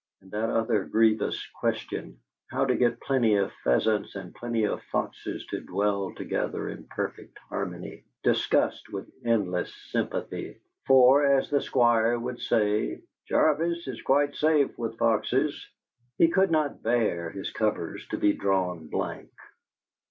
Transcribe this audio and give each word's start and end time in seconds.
And 0.23 0.31
that 0.31 0.49
other 0.49 0.85
grievous 0.85 1.47
question 1.59 2.17
how 2.49 2.65
to 2.65 2.75
get 2.75 2.99
plenty 3.01 3.35
of 3.35 3.51
pheasants 3.63 4.15
and 4.15 4.33
plenty 4.33 4.63
of 4.63 4.81
foxes 4.91 5.45
to 5.51 5.61
dwell 5.61 6.11
together 6.15 6.69
in 6.69 6.85
perfect 6.87 7.37
harmony 7.49 8.05
discussed 8.23 8.91
with 8.91 9.07
endless 9.23 9.71
sympathy, 9.91 10.59
for, 10.87 11.23
as 11.37 11.51
the 11.51 11.61
Squire 11.61 12.17
would 12.17 12.39
say, 12.39 13.03
"Jarvis 13.27 13.87
is 13.87 14.01
quite 14.01 14.33
safe 14.35 14.75
with 14.75 14.97
foxes." 14.97 15.63
He 16.17 16.29
could 16.29 16.49
not 16.49 16.81
bear 16.81 17.29
his 17.29 17.51
covers 17.51 18.07
to 18.07 18.17
be 18.17 18.33
drawn 18.33 18.87
blank. 18.87 19.29